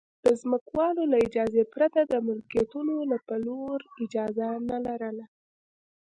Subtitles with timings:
[0.25, 5.25] د ځمکوالو له اجازې پرته د ملکیتونو د پلور اجازه نه لرله